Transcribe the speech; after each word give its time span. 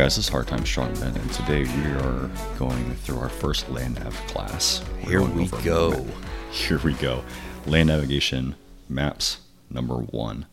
guys, 0.00 0.16
this 0.16 0.24
is 0.24 0.28
Hard 0.30 0.48
Time 0.48 0.60
Strongman, 0.60 1.14
and 1.14 1.30
today 1.32 1.64
we 1.64 1.90
are 2.00 2.30
going 2.58 2.94
through 2.96 3.18
our 3.18 3.28
first 3.28 3.68
land 3.70 3.96
nav 4.02 4.14
class. 4.28 4.82
We're 5.04 5.10
Here 5.10 5.22
we 5.22 5.46
go. 5.62 5.90
map- 5.90 6.14
Here 6.50 6.78
we 6.78 6.94
go. 6.94 7.22
Land 7.66 7.88
navigation 7.88 8.54
maps 8.88 9.40
number 9.68 9.96
one. 9.96 10.46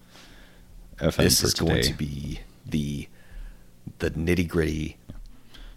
FM 0.97 1.15
This 1.15 1.43
is 1.45 1.53
today. 1.53 1.69
going 1.69 1.83
to 1.83 1.93
be 1.93 2.39
the 2.65 3.07
the 3.99 4.11
nitty 4.11 4.49
gritty. 4.49 4.97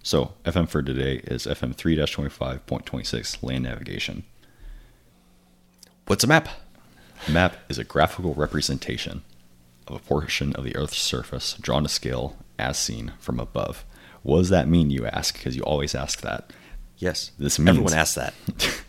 So 0.02 0.32
FM 0.44 0.68
for 0.68 0.82
today 0.82 1.20
is 1.24 1.46
FM 1.46 1.72
three 1.76 1.94
twenty 2.06 2.30
five 2.30 2.66
point 2.66 2.86
twenty 2.86 3.04
six 3.04 3.40
land 3.40 3.62
navigation. 3.62 4.24
What's 6.06 6.24
a 6.24 6.26
map? 6.26 6.48
A 7.28 7.30
Map 7.30 7.56
is 7.68 7.78
a 7.78 7.84
graphical 7.84 8.34
representation 8.34 9.22
of 9.86 9.94
a 9.94 9.98
portion 10.00 10.54
of 10.54 10.64
the 10.64 10.74
Earth's 10.74 10.98
surface 10.98 11.52
drawn 11.60 11.84
to 11.84 11.88
scale 11.88 12.36
as 12.60 12.78
seen 12.78 13.12
from 13.18 13.40
above. 13.40 13.84
What 14.22 14.38
does 14.38 14.48
that 14.50 14.68
mean, 14.68 14.90
you 14.90 15.06
ask? 15.06 15.34
Because 15.34 15.56
you 15.56 15.62
always 15.62 15.94
ask 15.94 16.20
that. 16.20 16.52
Yes, 16.98 17.30
This 17.38 17.58
means- 17.58 17.70
everyone 17.70 17.94
asks 17.94 18.14
that. 18.16 18.34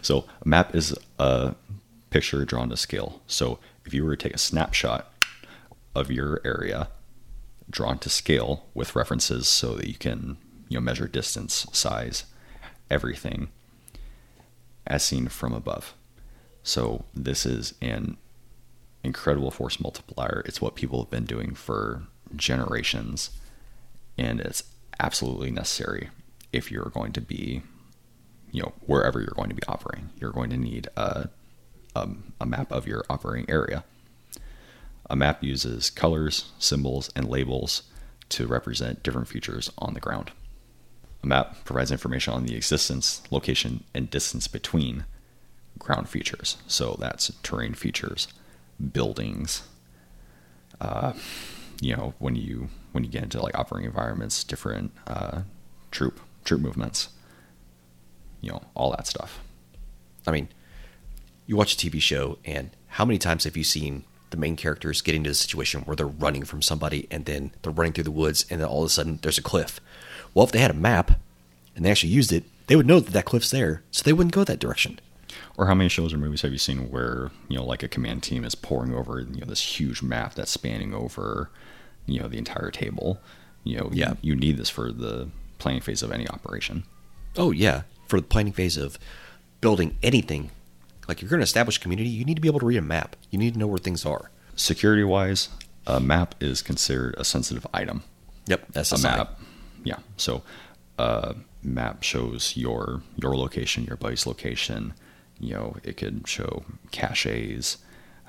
So, 0.00 0.24
a 0.42 0.48
map 0.48 0.74
is 0.74 0.96
a 1.18 1.54
picture 2.08 2.44
drawn 2.46 2.70
to 2.70 2.78
scale. 2.78 3.20
So, 3.26 3.58
if 3.84 3.92
you 3.92 4.04
were 4.06 4.16
to 4.16 4.22
take 4.28 4.34
a 4.34 4.38
snapshot 4.38 5.12
of 5.94 6.10
your 6.10 6.40
area 6.46 6.88
drawn 7.68 7.98
to 7.98 8.08
scale 8.08 8.64
with 8.72 8.96
references 8.96 9.46
so 9.48 9.74
that 9.74 9.86
you 9.86 9.94
can, 9.94 10.38
you 10.70 10.78
know, 10.78 10.80
measure 10.80 11.06
distance, 11.06 11.66
size, 11.72 12.24
everything 12.90 13.48
as 14.86 15.04
seen 15.04 15.28
from 15.28 15.52
above. 15.52 15.94
So, 16.62 17.04
this 17.14 17.44
is 17.44 17.74
an 17.82 18.16
incredible 19.04 19.50
force 19.50 19.78
multiplier. 19.78 20.42
It's 20.46 20.60
what 20.62 20.74
people 20.74 21.00
have 21.02 21.10
been 21.10 21.26
doing 21.26 21.54
for 21.54 22.04
generations, 22.36 23.30
and 24.16 24.40
it's 24.40 24.62
absolutely 24.98 25.50
necessary 25.50 26.10
if 26.52 26.70
you're 26.70 26.90
going 26.94 27.12
to 27.12 27.20
be 27.20 27.62
you 28.52 28.62
know 28.62 28.72
wherever 28.86 29.20
you're 29.20 29.34
going 29.34 29.48
to 29.48 29.54
be 29.54 29.66
operating. 29.68 30.10
You're 30.18 30.32
going 30.32 30.50
to 30.50 30.56
need 30.56 30.88
a, 30.96 31.28
um, 31.94 32.32
a 32.40 32.46
map 32.46 32.72
of 32.72 32.86
your 32.86 33.04
operating 33.10 33.50
area. 33.50 33.84
A 35.08 35.16
map 35.16 35.42
uses 35.42 35.90
colors 35.90 36.52
symbols 36.58 37.10
and 37.14 37.28
labels 37.28 37.82
to 38.30 38.46
represent 38.46 39.02
different 39.02 39.28
features 39.28 39.70
on 39.78 39.94
the 39.94 40.00
ground. 40.00 40.32
A 41.22 41.26
map 41.26 41.64
provides 41.64 41.92
information 41.92 42.34
on 42.34 42.44
the 42.44 42.56
existence 42.56 43.22
location 43.30 43.84
and 43.94 44.10
distance 44.10 44.48
between 44.48 45.04
ground 45.78 46.08
features. 46.08 46.56
So 46.66 46.96
that's 46.98 47.32
terrain 47.42 47.74
features 47.74 48.28
buildings 48.92 49.62
uh, 50.80 51.12
you 51.80 51.94
know 51.94 52.14
when 52.18 52.36
you 52.36 52.68
when 52.92 53.04
you 53.04 53.10
get 53.10 53.22
into 53.22 53.40
like 53.40 53.56
operating 53.58 53.86
environments 53.86 54.42
different 54.44 54.92
uh, 55.06 55.42
troop 55.90 56.20
troop 56.44 56.60
movements 56.60 57.08
you 58.40 58.50
know 58.50 58.62
all 58.74 58.90
that 58.90 59.06
stuff 59.06 59.40
I 60.26 60.32
mean, 60.32 60.48
you 61.46 61.56
watch 61.56 61.74
a 61.74 61.76
TV 61.76 62.00
show, 62.00 62.38
and 62.44 62.70
how 62.88 63.04
many 63.04 63.18
times 63.18 63.44
have 63.44 63.56
you 63.56 63.64
seen 63.64 64.04
the 64.30 64.36
main 64.36 64.56
characters 64.56 65.00
get 65.00 65.14
into 65.14 65.30
a 65.30 65.34
situation 65.34 65.82
where 65.82 65.94
they're 65.94 66.06
running 66.06 66.44
from 66.44 66.62
somebody, 66.62 67.06
and 67.10 67.24
then 67.24 67.52
they're 67.62 67.72
running 67.72 67.92
through 67.92 68.04
the 68.04 68.10
woods, 68.10 68.44
and 68.50 68.60
then 68.60 68.68
all 68.68 68.82
of 68.82 68.86
a 68.86 68.90
sudden 68.90 69.20
there's 69.22 69.38
a 69.38 69.42
cliff? 69.42 69.80
Well, 70.34 70.44
if 70.44 70.52
they 70.52 70.58
had 70.58 70.70
a 70.70 70.74
map 70.74 71.20
and 71.74 71.84
they 71.84 71.90
actually 71.90 72.12
used 72.12 72.32
it, 72.32 72.44
they 72.66 72.76
would 72.76 72.86
know 72.86 73.00
that 73.00 73.12
that 73.12 73.24
cliff's 73.24 73.50
there, 73.50 73.82
so 73.90 74.02
they 74.02 74.12
wouldn't 74.12 74.34
go 74.34 74.44
that 74.44 74.58
direction. 74.58 74.98
Or 75.58 75.66
how 75.66 75.74
many 75.74 75.88
shows 75.88 76.12
or 76.12 76.18
movies 76.18 76.42
have 76.42 76.52
you 76.52 76.58
seen 76.58 76.90
where 76.90 77.30
you 77.48 77.56
know 77.56 77.64
like 77.64 77.82
a 77.82 77.88
command 77.88 78.22
team 78.22 78.44
is 78.44 78.54
poring 78.54 78.94
over 78.94 79.20
you 79.20 79.40
know 79.40 79.46
this 79.46 79.80
huge 79.80 80.02
map 80.02 80.34
that's 80.34 80.50
spanning 80.50 80.92
over 80.94 81.50
you 82.06 82.20
know 82.20 82.28
the 82.28 82.36
entire 82.38 82.70
table 82.70 83.18
you 83.64 83.78
know 83.78 83.88
Yeah. 83.92 84.10
you, 84.20 84.32
you 84.32 84.36
need 84.36 84.58
this 84.58 84.68
for 84.70 84.92
the 84.92 85.28
planning 85.58 85.80
phase 85.80 86.02
of 86.02 86.12
any 86.12 86.28
operation 86.28 86.84
Oh 87.38 87.50
yeah, 87.50 87.82
for 88.06 88.20
the 88.20 88.26
planning 88.26 88.52
phase 88.52 88.76
of 88.78 88.98
building 89.60 89.96
anything, 90.02 90.50
like 91.08 91.18
if 91.18 91.22
you're 91.22 91.28
going 91.30 91.40
to 91.40 91.44
establish 91.44 91.76
a 91.76 91.80
community, 91.80 92.08
you 92.08 92.24
need 92.24 92.34
to 92.36 92.40
be 92.40 92.48
able 92.48 92.60
to 92.60 92.66
read 92.66 92.78
a 92.78 92.82
map. 92.82 93.14
You 93.30 93.38
need 93.38 93.52
to 93.54 93.58
know 93.58 93.66
where 93.66 93.78
things 93.78 94.06
are. 94.06 94.30
security 94.54 95.04
wise 95.04 95.48
a 95.86 96.00
map 96.00 96.34
is 96.40 96.62
considered 96.62 97.14
a 97.18 97.24
sensitive 97.24 97.66
item 97.72 98.02
Yep, 98.46 98.66
that's 98.72 98.92
a 98.92 98.98
map. 98.98 99.38
Yeah. 99.84 99.98
So 100.16 100.42
a 100.98 101.34
map 101.62 102.02
shows 102.02 102.56
your 102.56 103.02
your 103.16 103.36
location, 103.36 103.84
your 103.84 103.96
buddy's 103.96 104.26
location. 104.26 104.94
You 105.38 105.54
know, 105.54 105.76
it 105.82 105.96
could 105.96 106.26
show 106.26 106.64
caches, 106.90 107.78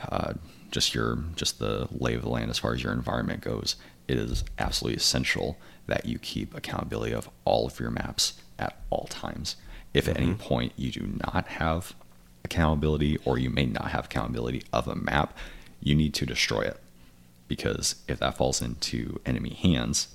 uh, 0.10 0.34
just 0.72 0.94
your 0.94 1.20
just 1.36 1.60
the 1.60 1.88
lay 1.92 2.14
of 2.14 2.22
the 2.22 2.30
land 2.30 2.50
as 2.50 2.60
far 2.60 2.74
as 2.74 2.84
your 2.84 2.94
environment 2.94 3.42
goes. 3.42 3.76
It 4.08 4.18
is 4.18 4.44
absolutely 4.58 4.98
essential 4.98 5.58
that 5.88 6.06
you 6.06 6.20
keep 6.20 6.56
accountability 6.56 7.14
of 7.14 7.30
all 7.46 7.68
of 7.68 7.80
your 7.80 7.92
maps 7.92 8.34
at 8.60 8.78
all 8.90 9.08
times. 9.10 9.56
If 9.94 10.08
at 10.08 10.20
any 10.20 10.34
point 10.34 10.74
you 10.76 10.92
do 10.92 11.10
not 11.26 11.48
have 11.48 11.96
accountability 12.44 13.18
or 13.26 13.38
you 13.38 13.50
may 13.50 13.66
not 13.66 13.92
have 13.92 14.06
accountability 14.06 14.64
of 14.72 14.88
a 14.88 14.96
map, 14.96 15.36
you 15.82 15.96
need 15.96 16.14
to 16.16 16.26
destroy 16.26 16.62
it 16.62 16.80
because 17.48 17.96
if 18.08 18.20
that 18.20 18.38
falls 18.38 18.62
into 18.62 19.20
enemy 19.26 19.52
hands, 19.52 20.10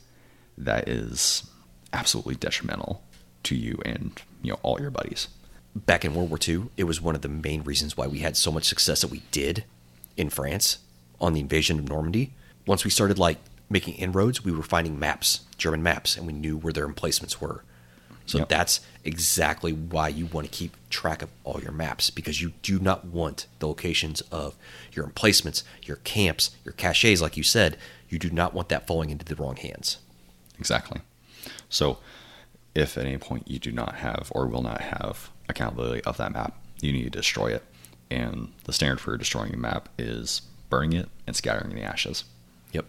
that 0.56 0.88
is 0.88 1.50
absolutely 1.92 2.34
detrimental 2.34 3.02
to 3.42 3.54
you 3.54 3.80
and 3.84 4.22
you 4.42 4.52
know 4.52 4.58
all 4.62 4.80
your 4.80 4.90
buddies. 4.90 5.28
Back 5.74 6.04
in 6.04 6.14
World 6.14 6.28
War 6.30 6.38
II, 6.46 6.64
it 6.76 6.84
was 6.84 7.00
one 7.00 7.14
of 7.14 7.22
the 7.22 7.28
main 7.28 7.62
reasons 7.62 7.96
why 7.96 8.06
we 8.06 8.18
had 8.18 8.36
so 8.36 8.52
much 8.52 8.64
success 8.64 9.00
that 9.00 9.10
we 9.10 9.22
did 9.30 9.64
in 10.16 10.28
France 10.28 10.78
on 11.20 11.32
the 11.32 11.40
invasion 11.40 11.78
of 11.78 11.88
Normandy. 11.88 12.32
Once 12.66 12.84
we 12.84 12.90
started 12.90 13.18
like 13.18 13.38
making 13.70 13.94
inroads, 13.94 14.44
we 14.44 14.52
were 14.52 14.62
finding 14.62 14.98
maps, 14.98 15.40
German 15.56 15.82
maps, 15.82 16.16
and 16.16 16.26
we 16.26 16.32
knew 16.34 16.58
where 16.58 16.74
their 16.74 16.84
emplacements 16.84 17.40
were. 17.40 17.64
So 18.26 18.38
Yep. 18.38 18.48
that's 18.50 18.80
exactly 19.02 19.72
why 19.72 20.08
you 20.08 20.26
want 20.26 20.46
to 20.46 20.56
keep 20.56 20.76
track 20.90 21.22
of 21.22 21.30
all 21.42 21.60
your 21.60 21.72
maps 21.72 22.10
because 22.10 22.40
you 22.40 22.52
do 22.62 22.78
not 22.78 23.04
want 23.06 23.46
the 23.58 23.66
locations 23.66 24.20
of 24.30 24.54
your 24.92 25.04
emplacements, 25.06 25.64
your 25.82 25.96
camps, 25.98 26.50
your 26.64 26.72
caches, 26.72 27.20
like 27.22 27.36
you 27.36 27.42
said. 27.42 27.76
You 28.08 28.18
do 28.18 28.30
not 28.30 28.52
want 28.54 28.68
that 28.68 28.86
falling 28.86 29.10
into 29.10 29.24
the 29.24 29.34
wrong 29.34 29.56
hands. 29.56 29.98
Exactly. 30.58 31.00
So, 31.68 31.98
if 32.74 32.96
at 32.96 33.06
any 33.06 33.18
point 33.18 33.48
you 33.48 33.58
do 33.58 33.72
not 33.72 33.96
have 33.96 34.30
or 34.34 34.46
will 34.46 34.62
not 34.62 34.80
have 34.82 35.30
accountability 35.52 36.02
of 36.02 36.16
that 36.16 36.32
map, 36.32 36.58
you 36.80 36.92
need 36.92 37.04
to 37.04 37.10
destroy 37.10 37.48
it. 37.48 37.64
And 38.10 38.52
the 38.64 38.72
standard 38.72 39.00
for 39.00 39.16
destroying 39.16 39.54
a 39.54 39.56
map 39.56 39.88
is 39.96 40.42
burning 40.68 40.92
it 40.92 41.08
and 41.26 41.34
scattering 41.36 41.74
the 41.74 41.82
ashes. 41.82 42.24
Yep. 42.72 42.86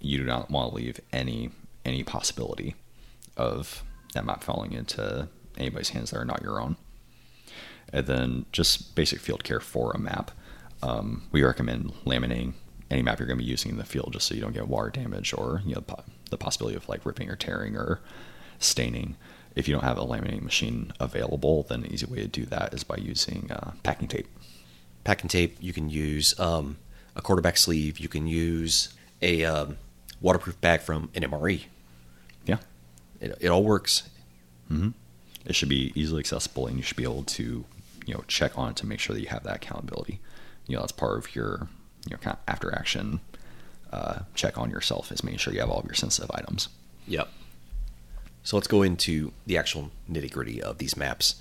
You 0.00 0.18
do 0.18 0.24
not 0.24 0.50
want 0.50 0.70
to 0.70 0.76
leave 0.76 1.00
any 1.12 1.50
any 1.84 2.02
possibility 2.04 2.76
of 3.36 3.82
that 4.14 4.24
map 4.24 4.44
falling 4.44 4.72
into 4.72 5.28
anybody's 5.58 5.90
hands 5.90 6.10
that 6.10 6.18
are 6.18 6.24
not 6.24 6.42
your 6.42 6.60
own. 6.60 6.76
And 7.92 8.06
then 8.06 8.46
just 8.52 8.94
basic 8.94 9.20
field 9.20 9.44
care 9.44 9.60
for 9.60 9.92
a 9.92 9.98
map. 9.98 10.30
Um, 10.82 11.24
we 11.32 11.42
recommend 11.42 11.92
laminating 12.04 12.54
any 12.90 13.02
map 13.02 13.18
you're 13.18 13.26
going 13.26 13.38
to 13.38 13.44
be 13.44 13.50
using 13.50 13.70
in 13.70 13.78
the 13.78 13.84
field 13.84 14.12
just 14.12 14.26
so 14.26 14.34
you 14.34 14.40
don't 14.40 14.52
get 14.52 14.68
water 14.68 14.90
damage 14.90 15.32
or 15.32 15.62
you 15.64 15.74
know 15.74 15.80
po- 15.80 16.04
the 16.30 16.36
possibility 16.36 16.76
of 16.76 16.88
like 16.88 17.04
ripping 17.06 17.30
or 17.30 17.36
tearing 17.36 17.76
or 17.76 18.00
staining. 18.58 19.16
If 19.54 19.68
you 19.68 19.74
don't 19.74 19.84
have 19.84 19.98
a 19.98 20.04
laminating 20.04 20.42
machine 20.42 20.92
available, 21.00 21.64
then 21.68 21.84
an 21.84 21.92
easy 21.92 22.06
way 22.06 22.18
to 22.18 22.26
do 22.26 22.44
that 22.46 22.72
is 22.72 22.84
by 22.84 22.96
using 22.96 23.50
uh, 23.50 23.72
packing 23.82 24.08
tape. 24.08 24.26
packing 25.04 25.28
tape. 25.28 25.56
You 25.60 25.72
can 25.72 25.90
use 25.90 26.38
um, 26.40 26.78
a 27.16 27.22
quarterback 27.22 27.56
sleeve. 27.58 27.98
You 27.98 28.08
can 28.08 28.26
use 28.26 28.94
a 29.20 29.44
um, 29.44 29.76
waterproof 30.20 30.60
bag 30.60 30.80
from 30.80 31.10
an 31.14 31.22
MRE. 31.22 31.64
Yeah, 32.46 32.58
It, 33.20 33.36
it 33.40 33.48
all 33.48 33.62
works. 33.62 34.04
it 34.70 35.54
should 35.54 35.68
be 35.68 35.92
easily 35.94 36.20
accessible 36.20 36.66
and 36.66 36.76
you 36.78 36.82
should 36.82 36.96
be 36.96 37.02
able 37.02 37.24
to 37.24 37.64
you 38.06 38.14
know 38.14 38.24
check 38.26 38.56
on 38.58 38.70
it 38.70 38.76
to 38.76 38.86
make 38.86 38.98
sure 39.00 39.12
that 39.14 39.20
you 39.20 39.28
have 39.28 39.42
that 39.44 39.56
accountability 39.56 40.18
you 40.66 40.74
know 40.74 40.80
that's 40.80 40.92
part 40.92 41.18
of 41.18 41.34
your 41.36 41.68
you 42.06 42.10
know 42.12 42.16
kind 42.16 42.36
of 42.36 42.42
after 42.48 42.74
action 42.74 43.20
uh, 43.92 44.20
check 44.34 44.56
on 44.56 44.70
yourself 44.70 45.12
is 45.12 45.22
making 45.22 45.38
sure 45.38 45.52
you 45.52 45.60
have 45.60 45.68
all 45.68 45.78
of 45.80 45.84
your 45.84 45.94
sensitive 45.94 46.30
items 46.32 46.68
Yep. 47.06 47.28
So 48.42 48.56
let's 48.56 48.68
go 48.68 48.82
into 48.82 49.32
the 49.46 49.56
actual 49.56 49.90
nitty 50.10 50.30
gritty 50.32 50.62
of 50.62 50.78
these 50.78 50.96
maps. 50.96 51.36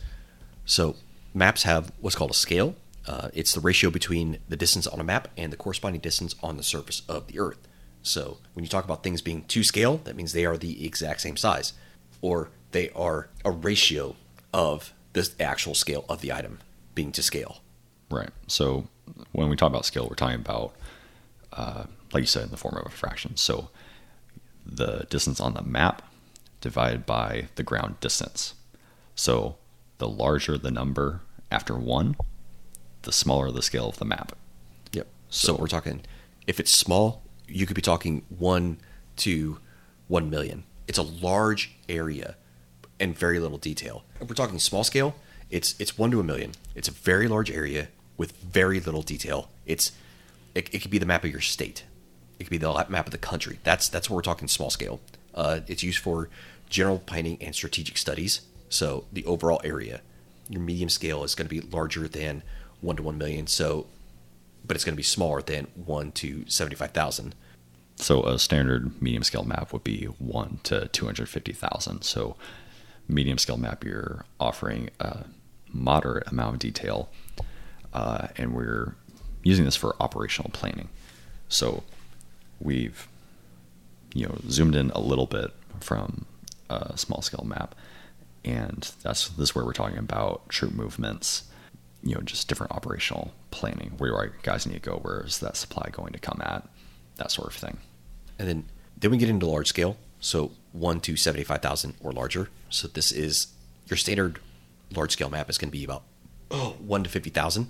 So 0.66 0.96
maps 1.34 1.64
have 1.64 1.92
what's 2.00 2.16
called 2.16 2.32
a 2.32 2.36
scale. 2.36 2.76
Uh, 3.08 3.30
it's 3.34 3.54
the 3.54 3.60
ratio 3.60 3.90
between 3.90 4.38
the 4.48 4.56
distance 4.56 4.86
on 4.86 5.00
a 5.00 5.04
map 5.04 5.28
and 5.36 5.52
the 5.52 5.58
corresponding 5.58 6.02
distance 6.02 6.36
on 6.44 6.58
the 6.58 6.64
surface 6.64 7.02
of 7.10 7.28
the 7.28 7.40
Earth. 7.40 7.68
So 8.04 8.38
when 8.54 8.64
you 8.64 8.70
talk 8.70 8.86
about 8.86 9.04
things 9.04 9.22
being 9.22 9.44
to 9.46 9.64
scale, 9.64 9.98
that 10.04 10.16
means 10.16 10.34
they 10.34 10.46
are 10.46 10.58
the 10.58 10.86
exact 10.86 11.22
same 11.22 11.38
size, 11.38 11.74
or 12.22 12.50
they 12.72 12.90
are 12.92 13.30
a 13.44 13.52
ratio 13.52 14.16
of 14.54 14.94
the 15.14 15.30
actual 15.40 15.74
scale 15.76 16.06
of 16.08 16.22
the 16.22 16.32
item 16.32 16.60
being 16.96 17.12
to 17.14 17.24
scale. 17.24 17.62
right 18.10 18.30
so 18.48 18.88
when 19.32 19.50
we 19.50 19.56
talk 19.56 19.70
about 19.70 19.86
scale 19.86 20.08
we're 20.10 20.16
talking 20.16 20.40
about 20.40 20.74
uh, 21.54 21.84
like 22.14 22.22
you 22.22 22.28
said 22.28 22.44
in 22.44 22.50
the 22.52 22.58
form 22.58 22.76
of 22.78 22.86
a 22.86 22.90
fraction 22.90 23.36
so 23.38 23.70
the 24.66 25.06
distance 25.10 25.40
on 25.40 25.54
the 25.54 25.62
map 25.62 26.02
divided 26.62 27.06
by 27.06 27.48
the 27.56 27.64
ground 27.64 28.00
distance 28.00 28.54
so 29.16 29.56
the 29.98 30.08
larger 30.08 30.58
the 30.58 30.72
number 30.72 31.22
after 31.52 31.76
one 31.76 32.16
the 33.02 33.12
smaller 33.12 33.52
the 33.52 33.62
scale 33.62 33.90
of 33.90 33.98
the 33.98 34.06
map 34.06 34.34
Yep. 34.94 35.08
So, 35.30 35.54
So- 35.54 35.60
we're 35.60 35.68
talking 35.68 36.02
if 36.48 36.60
it's 36.60 36.72
small, 36.72 37.24
you 37.48 37.66
could 37.66 37.76
be 37.76 37.82
talking 37.82 38.24
one 38.30 38.78
to 39.18 39.60
1 40.08 40.30
million. 40.30 40.64
It's 40.88 40.98
a 40.98 41.04
large 41.04 41.72
area 41.88 42.36
and 43.00 43.18
very 43.18 43.40
little 43.40 43.58
detail. 43.58 44.04
If 44.20 44.28
we're 44.28 44.36
talking 44.36 44.60
small 44.60 44.84
scale, 44.84 45.16
it's 45.50 45.76
it's 45.80 45.98
1 45.98 46.12
to 46.12 46.20
a 46.20 46.24
million. 46.24 46.52
It's 46.76 46.88
a 46.88 46.92
very 46.92 47.28
large 47.28 47.52
area 47.52 47.90
with 48.18 48.32
very 48.38 48.80
little 48.80 49.02
detail. 49.02 49.50
It's 49.66 49.92
it, 50.56 50.74
it 50.74 50.82
could 50.82 50.92
be 50.92 50.98
the 50.98 51.06
map 51.06 51.24
of 51.24 51.32
your 51.32 51.42
state. 51.42 51.84
It 52.40 52.46
could 52.46 52.52
be 52.52 52.58
the 52.58 52.86
map 52.90 53.06
of 53.06 53.12
the 53.12 53.18
country. 53.18 53.60
That's 53.64 53.88
that's 53.88 54.10
what 54.10 54.16
we're 54.16 54.22
talking 54.24 54.48
small 54.48 54.70
scale. 54.70 55.00
Uh, 55.34 55.62
it's 55.68 55.84
used 55.84 56.00
for 56.00 56.30
general 56.70 57.00
planning 57.00 57.38
and 57.42 57.54
strategic 57.54 57.98
studies. 57.98 58.42
So 58.70 59.06
the 59.12 59.26
overall 59.26 59.62
area. 59.64 60.02
Your 60.50 60.62
medium 60.62 60.90
scale 60.90 61.24
is 61.24 61.36
going 61.36 61.48
to 61.48 61.62
be 61.62 61.62
larger 61.62 62.08
than 62.08 62.44
one 62.82 62.96
to 62.98 63.04
one 63.04 63.18
million. 63.18 63.48
So, 63.48 63.88
but 64.66 64.76
it's 64.76 64.84
going 64.84 64.94
to 64.94 64.98
be 64.98 65.04
smaller 65.04 65.42
than 65.42 65.68
one 65.76 66.12
to 66.14 66.46
seventy-five 66.48 66.92
thousand. 66.92 67.36
So 67.96 68.24
a 68.24 68.40
standard 68.40 69.02
medium 69.02 69.24
scale 69.24 69.44
map 69.44 69.72
would 69.74 69.84
be 69.84 70.06
one 70.06 70.60
to 70.64 70.88
two 70.90 71.06
hundred 71.06 71.30
fifty 71.30 71.54
thousand. 71.54 72.04
So 72.04 72.36
medium 73.08 73.38
scale 73.38 73.58
map, 73.58 73.84
you're 73.84 74.26
offering 74.40 74.90
a 75.00 75.26
moderate 75.72 76.28
amount 76.28 76.56
of 76.56 76.60
detail, 76.60 77.10
uh, 77.94 78.28
and 78.38 78.54
we're 78.54 78.96
using 79.44 79.66
this 79.66 79.76
for 79.76 79.96
operational 80.00 80.50
planning. 80.52 80.90
So 81.48 81.84
we've 82.60 83.08
you 84.14 84.28
know 84.28 84.38
zoomed 84.50 84.76
in 84.76 84.92
a 84.92 85.00
little 85.00 85.26
bit 85.26 85.52
from 85.80 86.26
a 86.70 86.98
small 86.98 87.22
scale 87.22 87.46
map, 87.46 87.76
and 88.44 88.92
that's 89.04 89.30
this 89.30 89.50
is 89.50 89.56
where 89.56 89.66
we're 89.66 89.74
talking 89.74 89.98
about 89.98 90.48
troop 90.50 90.74
movements. 90.74 91.44
You 92.04 92.16
know, 92.16 92.22
just 92.22 92.48
different 92.48 92.72
operational 92.72 93.32
planning. 93.52 93.94
Where 93.98 94.10
do 94.10 94.16
our 94.16 94.28
guys 94.42 94.66
need 94.66 94.82
to 94.82 94.90
go? 94.90 94.98
Where 94.98 95.24
is 95.24 95.40
that 95.40 95.56
supply 95.56 95.90
going 95.92 96.14
to 96.14 96.20
come 96.20 96.42
at? 96.42 96.68
That 97.18 97.32
sort 97.32 97.50
of 97.50 97.54
thing. 97.54 97.78
And 98.40 98.48
then 98.48 98.66
then 98.98 99.12
we 99.12 99.18
get 99.18 99.30
into 99.30 99.46
large 99.46 99.68
scale. 99.68 99.98
So 100.20 100.52
one 100.72 101.00
to 101.02 101.16
seventy 101.16 101.44
five 101.44 101.62
thousand 101.62 101.96
or 102.02 102.12
larger. 102.12 102.50
So 102.70 102.88
this 102.88 103.12
is 103.12 103.48
your 103.88 103.98
standard 103.98 104.40
large 104.96 105.12
scale 105.12 105.30
map 105.30 105.50
is 105.50 105.58
going 105.58 105.70
to 105.70 105.78
be 105.78 105.84
about 105.84 106.04
oh, 106.50 106.76
one 106.80 107.04
to 107.04 107.10
fifty 107.10 107.30
thousand. 107.30 107.70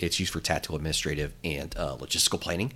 It's 0.00 0.18
used 0.20 0.32
for 0.32 0.40
tactical, 0.40 0.76
administrative, 0.76 1.34
and 1.44 1.76
uh, 1.76 1.96
logistical 1.96 2.40
planning. 2.40 2.74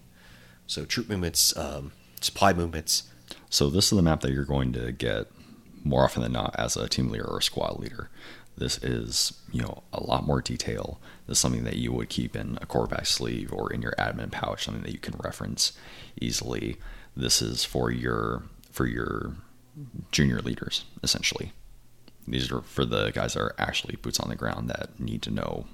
So 0.67 0.85
troop 0.85 1.09
movements, 1.09 1.57
um, 1.57 1.93
supply 2.25 2.53
movements. 2.53 3.05
So 3.51 3.69
this 3.69 3.93
is 3.93 3.97
the 3.97 4.03
map 4.03 4.21
that 4.21 4.33
you're 4.33 4.45
going 4.45 4.73
to 4.73 4.93
get 4.93 5.27
more 5.85 6.05
often 6.05 6.23
than 6.23 6.33
not 6.33 6.55
as 6.59 6.77
a 6.77 6.89
team 6.89 7.11
leader 7.11 7.25
or 7.25 7.39
a 7.39 7.43
squad 7.43 7.79
leader. 7.81 8.09
This 8.57 8.79
is, 8.79 9.33
you 9.51 9.63
know, 9.63 9.83
a 9.93 10.03
lot 10.03 10.27
more 10.27 10.41
detail. 10.43 11.01
This 11.27 11.39
is 11.39 11.41
something 11.41 11.65
that 11.65 11.77
you 11.77 11.93
would 11.93 12.09
keep 12.09 12.37
in 12.37 12.59
a 12.61 12.67
core 12.67 12.87
back 12.87 13.07
sleeve 13.07 13.53
or 13.53 13.73
in 13.73 13.83
your 13.83 13.93
admin 13.99 14.31
pouch, 14.31 14.65
something 14.65 14.83
that 14.83 14.93
you 14.93 14.99
can 14.99 15.15
reference 15.23 15.73
easily. 16.21 16.77
This 17.17 17.43
is 17.43 17.65
for 17.65 17.91
your 17.91 18.45
for 18.71 18.87
your 18.87 19.37
junior 20.11 20.41
leaders, 20.41 20.85
essentially. 21.03 21.53
These 22.29 22.53
are 22.53 22.61
for 22.63 22.85
the 22.85 23.11
guys 23.11 23.35
that 23.35 23.41
are 23.41 23.55
actually 23.59 23.97
boots 23.97 24.21
on 24.21 24.29
the 24.29 24.37
ground 24.37 24.69
that 24.69 24.99
need 25.01 25.23
to 25.23 25.31
know, 25.31 25.67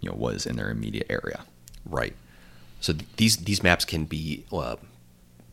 you 0.00 0.10
know, 0.10 0.16
what 0.16 0.34
is 0.34 0.46
in 0.46 0.56
their 0.56 0.70
immediate 0.70 1.06
area. 1.10 1.40
Right. 1.84 2.14
So 2.80 2.92
th- 2.92 3.06
these 3.16 3.36
these 3.38 3.62
maps 3.62 3.84
can 3.84 4.04
be 4.04 4.44
uh, 4.52 4.76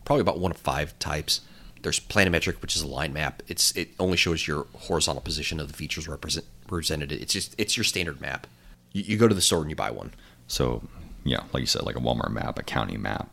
probably 0.05 0.21
about 0.21 0.39
one 0.39 0.51
of 0.51 0.57
five 0.57 0.97
types. 0.99 1.41
There's 1.81 1.99
planimetric, 1.99 2.61
which 2.61 2.75
is 2.75 2.81
a 2.81 2.87
line 2.87 3.13
map. 3.13 3.43
It's 3.47 3.75
it 3.75 3.89
only 3.99 4.17
shows 4.17 4.47
your 4.47 4.67
horizontal 4.73 5.21
position 5.21 5.59
of 5.59 5.67
the 5.67 5.73
features 5.73 6.07
represent, 6.07 6.45
represented. 6.63 7.11
It's 7.11 7.33
just 7.33 7.53
it's 7.57 7.75
your 7.77 7.83
standard 7.83 8.21
map. 8.21 8.47
You, 8.93 9.03
you 9.03 9.17
go 9.17 9.27
to 9.27 9.35
the 9.35 9.41
store 9.41 9.61
and 9.61 9.69
you 9.69 9.75
buy 9.75 9.91
one. 9.91 10.13
So, 10.47 10.83
yeah, 11.23 11.43
like 11.53 11.61
you 11.61 11.67
said, 11.67 11.83
like 11.83 11.95
a 11.95 11.99
Walmart 11.99 12.31
map, 12.31 12.57
a 12.57 12.63
county 12.63 12.97
map, 12.97 13.29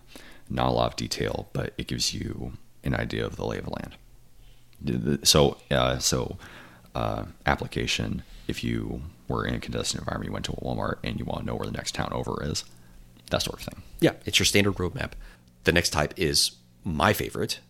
not 0.50 0.68
a 0.68 0.72
lot 0.72 0.90
of 0.90 0.96
detail, 0.96 1.48
but 1.52 1.72
it 1.78 1.86
gives 1.86 2.12
you 2.12 2.52
an 2.84 2.94
idea 2.94 3.24
of 3.24 3.36
the 3.36 3.44
lay 3.44 3.58
of 3.58 3.64
the 3.64 3.70
land. 3.70 5.24
So, 5.24 5.58
uh, 5.70 5.98
so 5.98 6.36
uh, 6.94 7.24
application. 7.46 8.22
If 8.48 8.64
you 8.64 9.02
were 9.28 9.46
in 9.46 9.54
a 9.54 9.60
contested 9.60 10.00
environment, 10.00 10.28
you 10.28 10.32
went 10.32 10.44
to 10.46 10.52
a 10.52 10.56
Walmart 10.56 10.96
and 11.04 11.18
you 11.18 11.24
want 11.24 11.40
to 11.40 11.46
know 11.46 11.54
where 11.54 11.66
the 11.66 11.72
next 11.72 11.94
town 11.94 12.10
over 12.12 12.42
is, 12.42 12.64
that 13.30 13.42
sort 13.42 13.60
of 13.60 13.64
thing. 13.72 13.82
Yeah, 14.00 14.12
it's 14.26 14.38
your 14.38 14.46
standard 14.46 14.74
roadmap. 14.74 15.12
The 15.64 15.72
next 15.72 15.90
type 15.90 16.12
is 16.16 16.52
my 16.84 17.12
favorite. 17.12 17.60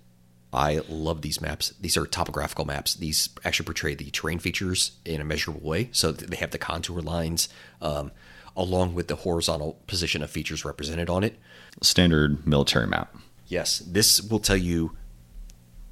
I 0.53 0.83
love 0.89 1.23
these 1.23 1.41
maps. 1.41 1.73
These 1.81 1.97
are 1.97 2.07
topographical 2.07 2.67
maps. 2.67 2.95
These 2.95 3.31
actually 3.45 3.65
portray 3.65 3.95
the 3.95 4.11
terrain 4.11 4.39
features 4.39 4.93
in 5.05 5.21
a 5.21 5.25
measurable 5.25 5.67
way. 5.67 5.89
So 5.93 6.13
they 6.13 6.37
have 6.37 6.51
the 6.51 6.59
contour 6.59 7.01
lines 7.01 7.49
um, 7.81 8.13
along 8.55 8.95
with 8.95 9.09
the 9.09 9.17
horizontal 9.17 9.79
position 9.87 10.23
of 10.23 10.31
features 10.31 10.65
represented 10.65 11.09
on 11.09 11.25
it. 11.25 11.39
Standard 11.81 12.47
military 12.47 12.87
map. 12.87 13.17
Yes, 13.47 13.79
this 13.79 14.21
will 14.23 14.41
tell 14.41 14.57
you 14.57 14.97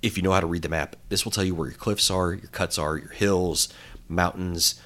if 0.02 0.16
you 0.16 0.22
know 0.22 0.32
how 0.32 0.40
to 0.40 0.46
read 0.46 0.62
the 0.62 0.68
map. 0.68 0.96
This 1.08 1.24
will 1.24 1.32
tell 1.32 1.44
you 1.44 1.54
where 1.54 1.68
your 1.68 1.78
cliffs 1.78 2.10
are, 2.10 2.32
your 2.32 2.48
cuts 2.48 2.78
are, 2.78 2.96
your 2.96 3.10
hills, 3.10 3.68
mountains, 4.08 4.80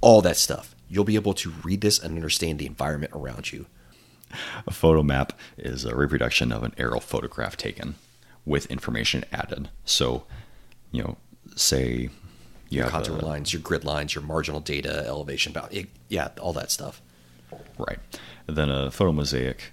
all 0.00 0.22
that 0.22 0.36
stuff. 0.36 0.74
You'll 0.88 1.04
be 1.04 1.14
able 1.14 1.34
to 1.34 1.50
read 1.62 1.80
this 1.80 1.98
and 1.98 2.14
understand 2.14 2.58
the 2.58 2.66
environment 2.66 3.12
around 3.14 3.52
you. 3.52 3.66
A 4.66 4.72
photo 4.72 5.02
map 5.02 5.32
is 5.56 5.84
a 5.84 5.94
reproduction 5.94 6.52
of 6.52 6.62
an 6.62 6.74
aerial 6.76 7.00
photograph 7.00 7.56
taken 7.56 7.94
with 8.44 8.66
information 8.66 9.24
added. 9.32 9.68
So, 9.84 10.24
you 10.90 11.02
know, 11.02 11.16
say 11.54 12.10
you 12.68 12.80
Your 12.80 12.88
contour 12.88 13.18
a- 13.18 13.24
lines, 13.24 13.52
your 13.52 13.62
grid 13.62 13.84
lines, 13.84 14.14
your 14.14 14.24
marginal 14.24 14.60
data, 14.60 15.04
elevation, 15.06 15.52
bound, 15.52 15.86
yeah, 16.08 16.28
all 16.40 16.52
that 16.54 16.70
stuff. 16.70 17.02
Right. 17.78 17.98
And 18.48 18.56
then 18.56 18.70
a 18.70 18.90
photo 18.90 19.12
mosaic 19.12 19.72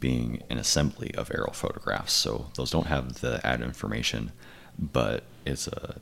being 0.00 0.42
an 0.50 0.58
assembly 0.58 1.14
of 1.14 1.30
aerial 1.32 1.52
photographs. 1.52 2.12
So 2.12 2.50
those 2.56 2.70
don't 2.70 2.86
have 2.86 3.20
the 3.20 3.44
added 3.46 3.64
information, 3.64 4.32
but 4.78 5.24
it's 5.44 5.68
a 5.68 5.96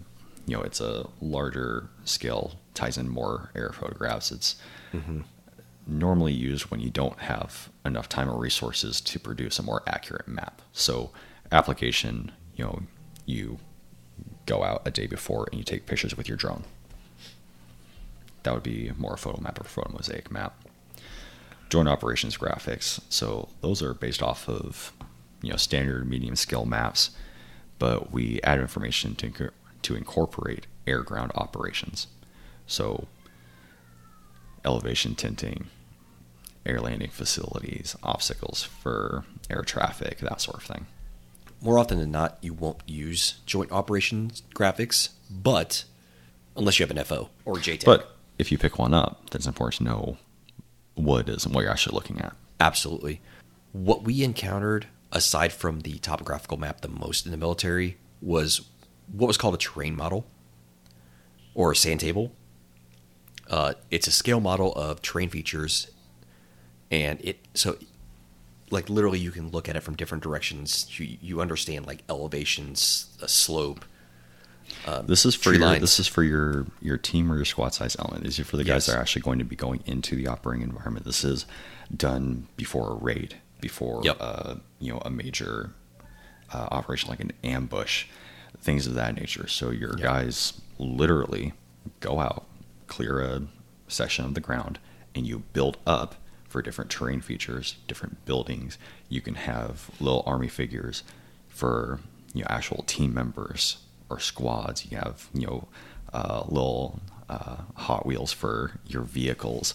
you 0.46 0.56
know 0.56 0.62
it's 0.62 0.80
a 0.80 1.06
larger 1.20 1.88
scale, 2.04 2.54
ties 2.74 2.96
in 2.96 3.08
more 3.08 3.50
air 3.54 3.70
photographs. 3.72 4.32
It's 4.32 4.56
mm-hmm. 4.92 5.20
Normally 5.86 6.32
used 6.32 6.70
when 6.70 6.80
you 6.80 6.90
don't 6.90 7.18
have 7.20 7.70
enough 7.84 8.08
time 8.08 8.30
or 8.30 8.38
resources 8.38 9.00
to 9.00 9.18
produce 9.18 9.58
a 9.58 9.62
more 9.62 9.82
accurate 9.86 10.28
map. 10.28 10.62
So 10.72 11.10
application, 11.50 12.32
you 12.54 12.64
know, 12.64 12.82
you 13.26 13.58
go 14.46 14.62
out 14.62 14.82
a 14.84 14.90
day 14.90 15.06
before 15.06 15.48
and 15.50 15.58
you 15.58 15.64
take 15.64 15.86
pictures 15.86 16.16
with 16.16 16.28
your 16.28 16.36
drone. 16.36 16.64
That 18.44 18.54
would 18.54 18.62
be 18.62 18.92
more 18.96 19.14
a 19.14 19.18
photo 19.18 19.40
map 19.40 19.60
or 19.60 19.64
photo 19.64 19.92
mosaic 19.92 20.30
map 20.30 20.56
joint 21.72 21.88
operations 21.88 22.36
graphics. 22.36 23.00
So 23.08 23.48
those 23.62 23.80
are 23.82 23.94
based 23.94 24.22
off 24.22 24.46
of 24.46 24.92
you 25.40 25.50
know 25.50 25.56
standard 25.56 26.06
medium 26.06 26.36
scale 26.36 26.66
maps, 26.66 27.12
but 27.78 28.12
we 28.12 28.42
add 28.42 28.60
information 28.60 29.14
to 29.16 29.50
to 29.80 29.96
incorporate 29.96 30.66
air 30.86 31.02
ground 31.02 31.32
operations. 31.34 32.08
So 32.66 33.08
elevation 34.64 35.14
tinting, 35.14 35.66
air 36.64 36.80
landing 36.80 37.10
facilities, 37.10 37.96
obstacles 38.02 38.62
for 38.62 39.24
air 39.50 39.62
traffic, 39.62 40.18
that 40.18 40.40
sort 40.40 40.58
of 40.58 40.64
thing. 40.64 40.86
More 41.60 41.78
often 41.78 41.98
than 41.98 42.10
not, 42.10 42.38
you 42.40 42.52
won't 42.52 42.78
use 42.86 43.40
joint 43.46 43.70
operations 43.70 44.42
graphics, 44.54 45.10
but 45.30 45.84
unless 46.56 46.78
you 46.78 46.86
have 46.86 46.96
an 46.96 47.02
FO 47.04 47.30
or 47.44 47.54
JTAC. 47.54 47.84
But 47.84 48.16
if 48.38 48.50
you 48.50 48.58
pick 48.58 48.78
one 48.78 48.94
up, 48.94 49.30
then 49.30 49.38
it's 49.38 49.46
important 49.46 49.78
to 49.78 49.84
know 49.84 50.18
what 50.94 51.28
it 51.28 51.28
is 51.28 51.44
and 51.44 51.54
what 51.54 51.62
you're 51.62 51.70
actually 51.70 51.94
looking 51.94 52.20
at. 52.20 52.34
Absolutely. 52.60 53.20
What 53.72 54.02
we 54.02 54.22
encountered, 54.22 54.86
aside 55.10 55.52
from 55.52 55.80
the 55.80 55.98
topographical 55.98 56.58
map, 56.58 56.80
the 56.80 56.88
most 56.88 57.24
in 57.24 57.30
the 57.32 57.38
military 57.38 57.96
was 58.20 58.62
what 59.10 59.26
was 59.26 59.36
called 59.36 59.54
a 59.54 59.58
terrain 59.58 59.96
model 59.96 60.26
or 61.54 61.72
a 61.72 61.76
sand 61.76 62.00
table. 62.00 62.32
Uh, 63.48 63.74
it's 63.90 64.06
a 64.06 64.12
scale 64.12 64.40
model 64.40 64.72
of 64.74 65.02
terrain 65.02 65.28
features, 65.28 65.90
and 66.90 67.20
it 67.22 67.38
so 67.54 67.76
like 68.70 68.88
literally 68.88 69.18
you 69.18 69.30
can 69.30 69.50
look 69.50 69.68
at 69.68 69.76
it 69.76 69.80
from 69.82 69.94
different 69.96 70.22
directions. 70.22 70.86
You, 70.98 71.18
you 71.20 71.40
understand 71.40 71.86
like 71.86 72.02
elevations, 72.08 73.08
a 73.20 73.28
slope. 73.28 73.84
Um, 74.86 75.06
This 75.06 75.26
is 75.26 75.34
for 75.34 75.52
your, 75.52 75.60
lines. 75.60 75.80
this 75.82 76.00
is 76.00 76.06
for 76.06 76.22
your 76.22 76.66
your 76.80 76.96
team 76.96 77.30
or 77.30 77.36
your 77.36 77.44
squad 77.44 77.74
size 77.74 77.94
element. 77.98 78.24
These 78.24 78.38
are 78.40 78.44
for 78.44 78.56
the 78.56 78.64
guys 78.64 78.74
Yes. 78.74 78.86
that 78.86 78.96
are 78.96 79.00
actually 79.00 79.22
going 79.22 79.38
to 79.38 79.44
be 79.44 79.56
going 79.56 79.82
into 79.86 80.16
the 80.16 80.26
operating 80.28 80.62
environment. 80.62 81.04
This 81.04 81.24
is 81.24 81.44
done 81.94 82.46
before 82.56 82.90
a 82.92 82.94
raid, 82.94 83.36
before 83.60 84.00
Yep. 84.04 84.16
uh, 84.20 84.54
you 84.80 84.92
know 84.92 85.02
a 85.04 85.10
major 85.10 85.72
uh, 86.54 86.68
operation 86.70 87.10
like 87.10 87.20
an 87.20 87.32
ambush, 87.44 88.06
things 88.58 88.86
of 88.86 88.94
that 88.94 89.14
nature. 89.14 89.46
So 89.48 89.70
your 89.70 89.90
Yep. 89.90 90.00
guys 90.00 90.54
literally 90.78 91.52
go 92.00 92.18
out, 92.20 92.46
clear 92.92 93.20
a 93.20 93.40
section 93.88 94.26
of 94.26 94.34
the 94.34 94.40
ground, 94.40 94.78
and 95.14 95.26
you 95.26 95.38
build 95.54 95.78
up 95.86 96.16
for 96.46 96.60
different 96.60 96.90
terrain 96.90 97.22
features, 97.22 97.76
different 97.88 98.22
buildings. 98.26 98.76
You 99.08 99.22
can 99.22 99.34
have 99.34 99.90
little 99.98 100.22
army 100.26 100.48
figures 100.48 101.02
for 101.48 102.00
you 102.34 102.42
know 102.42 102.48
actual 102.50 102.84
team 102.86 103.14
members 103.14 103.78
or 104.10 104.20
squads. 104.20 104.90
You 104.90 104.98
have 104.98 105.30
you 105.32 105.46
know 105.46 105.68
uh, 106.12 106.42
little 106.46 107.00
uh, 107.30 107.62
Hot 107.76 108.04
Wheels 108.04 108.30
for 108.30 108.72
your 108.86 109.04
vehicles. 109.04 109.74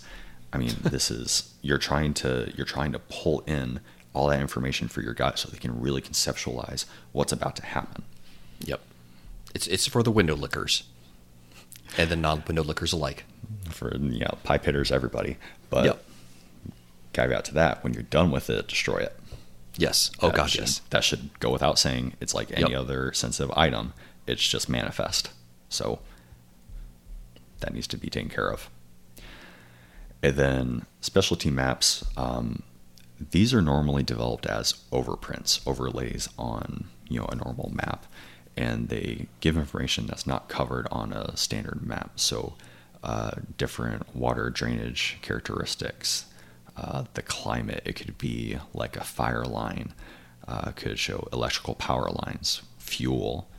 I 0.54 0.60
mean, 0.60 0.76
this 0.84 1.10
is 1.10 1.56
you're 1.64 1.80
trying 1.80 2.14
to 2.22 2.54
you're 2.56 2.68
trying 2.68 2.92
to 2.92 3.00
pull 3.00 3.40
in 3.48 3.80
all 4.14 4.28
that 4.28 4.40
information 4.40 4.88
for 4.88 5.02
your 5.02 5.16
guys 5.16 5.40
so 5.40 5.50
they 5.50 5.58
can 5.58 5.82
really 5.82 6.02
conceptualize 6.02 6.86
what's 7.14 7.32
about 7.32 7.56
to 7.56 7.66
happen. 7.66 8.04
Yep. 8.60 8.82
It's 9.56 9.66
it's 9.66 9.88
for 9.88 10.04
the 10.04 10.12
window 10.12 10.36
lickers 10.36 10.84
and 11.98 12.10
then 12.10 12.22
non-window 12.22 12.64
lickers 12.64 12.94
alike. 12.94 13.24
For 13.70 13.96
you 13.98 14.20
know, 14.20 14.38
pipe 14.44 14.66
hitters, 14.66 14.92
everybody. 14.92 15.38
But 15.70 15.86
Yep. 15.86 16.04
caveat 17.14 17.46
to 17.46 17.54
that, 17.56 17.84
when 17.84 17.94
you're 17.94 18.04
done 18.04 18.32
with 18.32 18.50
it, 18.50 18.68
destroy 18.68 18.98
it. 18.98 19.20
Yes. 19.78 20.10
Oh 20.22 20.28
That 20.28 20.36
gosh, 20.38 20.52
should- 20.52 20.62
yes. 20.62 20.82
That 20.90 21.04
should 21.04 21.38
go 21.40 21.52
without 21.52 21.78
saying. 21.78 22.14
It's 22.20 22.34
like 22.34 22.52
any 22.52 22.72
Yep. 22.72 22.80
other 22.80 23.14
sensitive 23.14 23.52
item. 23.56 23.94
It's 24.26 24.46
just 24.48 24.68
manifest. 24.70 25.30
So 25.70 26.00
that 27.60 27.74
needs 27.74 27.88
to 27.88 27.98
be 27.98 28.10
taken 28.10 28.30
care 28.30 28.52
of. 28.52 28.70
And 30.24 30.36
then 30.36 30.86
specialty 31.02 31.50
maps. 31.52 32.04
Um, 32.16 32.64
these 33.20 33.54
are 33.54 33.62
normally 33.62 34.04
developed 34.04 34.46
as 34.46 34.74
overprints, 34.92 35.60
overlays 35.68 36.30
on 36.38 36.88
you 37.10 37.20
know 37.20 37.26
a 37.28 37.36
normal 37.36 37.72
map, 37.74 38.06
and 38.58 38.90
they 38.90 39.28
give 39.40 39.56
information 39.56 40.08
that's 40.08 40.28
not 40.28 40.50
covered 40.50 40.88
on 40.92 41.14
a 41.14 41.38
standard 41.38 41.86
map. 41.86 42.20
So 42.20 42.56
uh, 43.04 43.32
different 43.58 44.16
water 44.16 44.50
drainage 44.50 45.18
characteristics, 45.22 46.26
uh, 46.76 47.06
the 47.14 47.22
climate. 47.22 47.84
It 47.86 47.94
could 47.94 48.18
be 48.18 48.58
like 48.74 48.98
a 48.98 49.04
fire 49.04 49.46
line. 49.46 49.94
Uh, 50.48 50.72
could 50.72 50.98
show 50.98 51.28
electrical 51.34 51.76
power 51.76 52.10
lines, 52.10 52.62
fuel, 52.80 53.50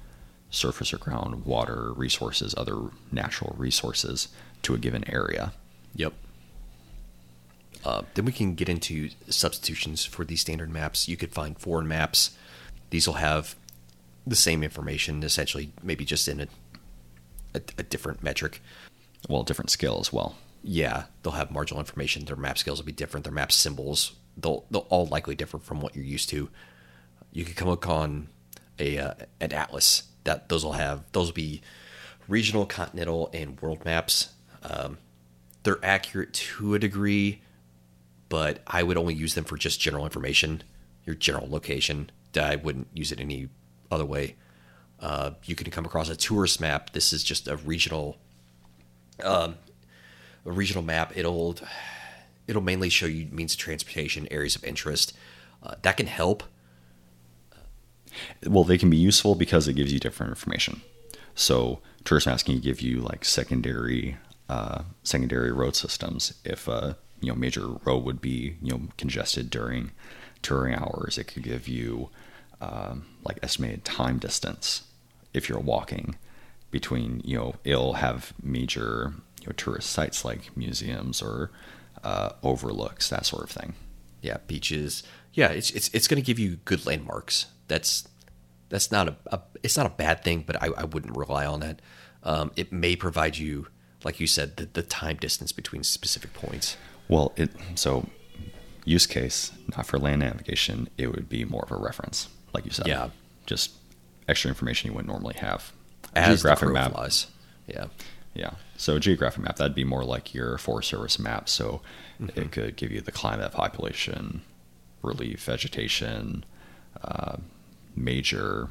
surface 0.50 0.92
or 0.92 0.98
ground 0.98 1.44
water 1.44 1.92
resources, 1.92 2.54
other 2.56 2.78
natural 3.12 3.54
resources 3.58 4.28
to 4.62 4.74
a 4.74 4.78
given 4.78 5.08
area. 5.08 5.52
Yep. 5.94 6.14
Uh, 7.84 8.02
then 8.14 8.24
we 8.24 8.32
can 8.32 8.54
get 8.54 8.68
into 8.68 9.10
substitutions 9.28 10.04
for 10.04 10.24
these 10.24 10.40
standard 10.40 10.70
maps. 10.70 11.08
You 11.08 11.16
could 11.16 11.32
find 11.32 11.58
foreign 11.58 11.86
maps. 11.86 12.36
These 12.90 13.06
will 13.06 13.14
have 13.14 13.54
the 14.28 14.36
same 14.36 14.62
information, 14.62 15.22
essentially, 15.22 15.72
maybe 15.82 16.04
just 16.04 16.28
in 16.28 16.40
a, 16.40 16.48
a, 17.54 17.60
a 17.78 17.82
different 17.82 18.22
metric. 18.22 18.62
Well, 19.28 19.42
different 19.42 19.70
scale 19.70 19.98
as 20.00 20.12
well. 20.12 20.36
Yeah, 20.62 21.04
they'll 21.22 21.32
have 21.32 21.50
marginal 21.50 21.80
information. 21.80 22.24
Their 22.24 22.36
map 22.36 22.58
scales 22.58 22.78
will 22.78 22.86
be 22.86 22.92
different. 22.92 23.24
Their 23.24 23.32
map 23.32 23.52
symbols, 23.52 24.12
they'll 24.36 24.64
they'll 24.70 24.86
all 24.90 25.06
likely 25.06 25.34
differ 25.34 25.58
from 25.58 25.80
what 25.80 25.94
you're 25.94 26.04
used 26.04 26.28
to. 26.30 26.48
You 27.32 27.44
could 27.44 27.56
come 27.56 27.68
upon 27.68 28.28
a 28.78 28.98
uh, 28.98 29.14
an 29.40 29.52
atlas 29.52 30.04
that 30.24 30.48
those 30.48 30.64
will 30.64 30.72
have. 30.72 31.04
Those 31.12 31.28
will 31.28 31.34
be 31.34 31.62
regional, 32.26 32.66
continental, 32.66 33.30
and 33.32 33.60
world 33.60 33.84
maps. 33.84 34.30
Um, 34.62 34.98
they're 35.62 35.84
accurate 35.84 36.32
to 36.34 36.74
a 36.74 36.78
degree, 36.78 37.42
but 38.28 38.60
I 38.66 38.82
would 38.82 38.96
only 38.96 39.14
use 39.14 39.34
them 39.34 39.44
for 39.44 39.56
just 39.56 39.80
general 39.80 40.04
information, 40.04 40.62
your 41.04 41.16
general 41.16 41.48
location. 41.48 42.10
I 42.36 42.56
wouldn't 42.56 42.88
use 42.92 43.10
it 43.10 43.20
any 43.20 43.48
other 43.90 44.04
way. 44.04 44.36
Uh, 45.00 45.32
you 45.44 45.54
can 45.54 45.70
come 45.70 45.84
across 45.84 46.08
a 46.08 46.16
tourist 46.16 46.60
map. 46.60 46.90
This 46.92 47.12
is 47.12 47.22
just 47.22 47.46
a 47.46 47.56
regional 47.56 48.18
a 50.48 50.52
regional 50.52 50.82
map, 50.82 51.16
it'll 51.16 51.56
it'll 52.46 52.62
mainly 52.62 52.88
show 52.88 53.06
you 53.06 53.26
means 53.30 53.54
of 53.54 53.60
transportation, 53.60 54.26
areas 54.30 54.56
of 54.56 54.64
interest. 54.64 55.12
Uh, 55.62 55.74
that 55.82 55.96
can 55.96 56.06
help. 56.06 56.42
Well, 58.46 58.64
they 58.64 58.78
can 58.78 58.90
be 58.90 58.96
useful 58.96 59.34
because 59.34 59.68
it 59.68 59.74
gives 59.74 59.92
you 59.92 60.00
different 60.00 60.30
information. 60.30 60.80
So 61.34 61.80
tourist 62.04 62.26
maps 62.26 62.42
can 62.42 62.58
give 62.60 62.80
you 62.80 63.00
like 63.00 63.24
secondary 63.24 64.16
uh, 64.48 64.82
secondary 65.02 65.52
road 65.52 65.76
systems. 65.76 66.34
If 66.44 66.66
a 66.66 66.96
you 67.20 67.28
know 67.28 67.34
major 67.34 67.66
road 67.84 68.04
would 68.04 68.20
be 68.20 68.56
you 68.62 68.72
know 68.72 68.80
congested 68.96 69.50
during 69.50 69.90
touring 70.42 70.74
hours, 70.74 71.18
it 71.18 71.24
could 71.24 71.42
give 71.42 71.68
you 71.68 72.10
um, 72.60 73.06
like 73.24 73.38
estimated 73.42 73.84
time 73.84 74.18
distance 74.18 74.82
if 75.34 75.48
you're 75.48 75.60
walking 75.60 76.16
between 76.70 77.20
you 77.24 77.36
know 77.36 77.54
it'll 77.64 77.94
have 77.94 78.32
major 78.42 79.14
you 79.40 79.46
know 79.46 79.52
tourist 79.56 79.90
sites 79.90 80.24
like 80.24 80.56
museums 80.56 81.22
or 81.22 81.50
uh, 82.04 82.30
overlooks 82.42 83.08
that 83.10 83.26
sort 83.26 83.44
of 83.44 83.50
thing. 83.50 83.74
Yeah, 84.20 84.38
beaches. 84.46 85.02
Yeah, 85.32 85.48
it's 85.48 85.70
it's 85.70 85.88
it's 85.92 86.08
going 86.08 86.20
to 86.20 86.26
give 86.26 86.38
you 86.38 86.56
good 86.64 86.86
landmarks. 86.86 87.46
That's 87.68 88.08
that's 88.68 88.90
not 88.90 89.08
a, 89.08 89.16
a 89.26 89.40
it's 89.62 89.76
not 89.76 89.86
a 89.86 89.90
bad 89.90 90.24
thing, 90.24 90.44
but 90.46 90.60
I, 90.62 90.68
I 90.76 90.84
wouldn't 90.84 91.16
rely 91.16 91.46
on 91.46 91.60
that. 91.60 91.80
Um, 92.24 92.50
it 92.56 92.72
may 92.72 92.96
provide 92.96 93.38
you, 93.38 93.68
like 94.04 94.18
you 94.20 94.26
said, 94.26 94.56
the, 94.56 94.66
the 94.66 94.82
time 94.82 95.16
distance 95.16 95.52
between 95.52 95.84
specific 95.84 96.34
points. 96.34 96.76
Well, 97.08 97.32
it 97.36 97.50
so 97.74 98.08
use 98.84 99.06
case 99.06 99.52
not 99.76 99.86
for 99.86 99.98
land 99.98 100.20
navigation. 100.20 100.88
It 100.98 101.14
would 101.14 101.28
be 101.28 101.44
more 101.44 101.62
of 101.62 101.70
a 101.70 101.76
reference, 101.76 102.28
like 102.52 102.64
you 102.64 102.70
said. 102.70 102.86
Yeah. 102.86 103.10
just 103.46 103.72
extra 104.28 104.48
information 104.50 104.90
you 104.90 104.94
wouldn't 104.94 105.10
normally 105.12 105.34
have. 105.36 105.72
As 106.14 106.42
the 106.42 106.54
crow 106.56 106.74
flies. 106.90 107.26
Yeah. 107.66 107.86
Yeah. 108.34 108.52
So 108.76 108.96
a 108.96 109.00
geographic 109.00 109.42
map 109.42 109.56
that'd 109.56 109.74
be 109.74 109.84
more 109.84 110.04
like 110.04 110.34
your 110.34 110.58
Forest 110.58 110.88
Service 110.90 111.18
map. 111.18 111.48
So 111.48 111.80
Mm-hmm. 112.20 112.40
it 112.40 112.50
could 112.50 112.74
give 112.74 112.90
you 112.90 113.00
the 113.00 113.12
climate, 113.12 113.52
population, 113.52 114.42
relief, 115.02 115.44
vegetation, 115.44 116.44
uh, 117.04 117.36
major, 117.94 118.70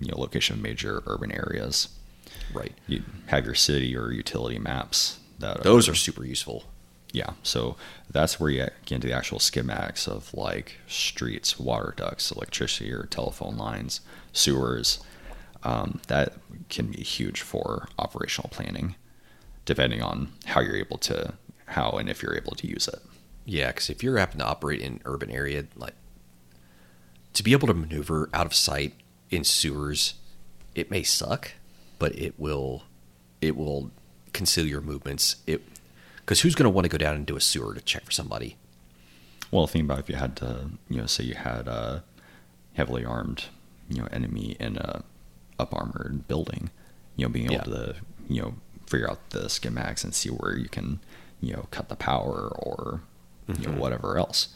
you 0.00 0.08
know, 0.10 0.18
location 0.20 0.56
of 0.56 0.62
major 0.62 1.02
urban 1.06 1.32
areas. 1.32 1.88
Right. 2.52 2.74
You 2.86 3.02
have 3.28 3.46
your 3.46 3.54
city 3.54 3.96
or 3.96 4.10
utility 4.12 4.58
maps. 4.58 5.18
That 5.38 5.62
Those 5.62 5.88
are 5.88 5.94
super 5.94 6.24
useful. 6.26 6.64
Yeah, 7.14 7.34
so 7.44 7.76
that's 8.10 8.40
where 8.40 8.50
you 8.50 8.58
get 8.58 8.92
into 8.96 9.06
the 9.06 9.12
actual 9.12 9.38
schematics 9.38 10.08
of 10.08 10.34
like 10.34 10.78
streets, 10.88 11.60
water 11.60 11.94
ducts, 11.96 12.32
electricity 12.32 12.90
or 12.90 13.04
telephone 13.04 13.56
lines, 13.56 14.00
sewers. 14.32 14.98
Um, 15.62 16.00
that 16.08 16.34
can 16.68 16.88
be 16.88 17.02
huge 17.04 17.40
for 17.40 17.88
operational 18.00 18.50
planning, 18.50 18.96
depending 19.64 20.02
on 20.02 20.32
how 20.46 20.60
you're 20.60 20.74
able 20.74 20.98
to, 20.98 21.34
how 21.66 21.92
and 21.92 22.10
if 22.10 22.20
you're 22.20 22.36
able 22.36 22.56
to 22.56 22.66
use 22.66 22.88
it. 22.88 23.00
Yeah, 23.44 23.68
because 23.68 23.90
if 23.90 24.02
you're 24.02 24.18
happen 24.18 24.40
to 24.40 24.44
operate 24.44 24.80
in 24.80 24.94
an 24.94 25.00
urban 25.04 25.30
area, 25.30 25.66
like 25.76 25.94
to 27.34 27.44
be 27.44 27.52
able 27.52 27.68
to 27.68 27.74
maneuver 27.74 28.28
out 28.34 28.44
of 28.44 28.54
sight 28.54 28.94
in 29.30 29.44
sewers, 29.44 30.14
it 30.74 30.90
may 30.90 31.04
suck, 31.04 31.52
but 32.00 32.12
it 32.18 32.34
will 32.40 32.82
it 33.40 33.56
will 33.56 33.92
conceal 34.32 34.66
your 34.66 34.80
movements. 34.80 35.36
It 35.46 35.62
because 36.24 36.40
who's 36.40 36.54
going 36.54 36.64
to 36.64 36.70
want 36.70 36.84
to 36.84 36.88
go 36.88 36.98
down 36.98 37.14
and 37.16 37.26
do 37.26 37.36
a 37.36 37.40
sewer 37.40 37.74
to 37.74 37.80
check 37.80 38.04
for 38.04 38.10
somebody? 38.10 38.56
Well, 39.50 39.66
think 39.66 39.84
about 39.84 40.00
if 40.00 40.08
you 40.08 40.16
had 40.16 40.36
to, 40.36 40.70
you 40.88 40.98
know, 41.00 41.06
say 41.06 41.24
you 41.24 41.34
had 41.34 41.68
a 41.68 42.02
heavily 42.74 43.04
armed, 43.04 43.44
you 43.88 44.00
know, 44.00 44.08
enemy 44.10 44.56
in 44.58 44.76
a 44.76 45.04
up 45.58 45.72
armored 45.74 46.26
building, 46.26 46.70
you 47.16 47.24
know, 47.24 47.28
being 47.32 47.52
able 47.52 47.54
Yeah. 47.70 47.76
to, 47.92 47.94
you 48.28 48.42
know, 48.42 48.54
figure 48.86 49.08
out 49.08 49.30
the 49.30 49.44
schematics 49.46 50.02
and 50.04 50.14
see 50.14 50.28
where 50.30 50.56
you 50.56 50.68
can, 50.68 50.98
you 51.40 51.52
know, 51.52 51.68
cut 51.70 51.88
the 51.88 51.96
power 51.96 52.48
or, 52.56 53.00
Mm-hmm. 53.48 53.62
know, 53.62 53.78
whatever 53.80 54.16
else. 54.18 54.48